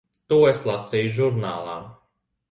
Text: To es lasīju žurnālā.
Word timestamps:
To 0.31 0.37
es 0.51 0.61
lasīju 0.69 1.11
žurnālā. 1.17 1.75